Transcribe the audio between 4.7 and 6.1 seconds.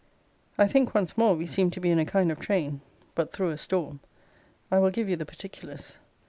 I will give you the particulars.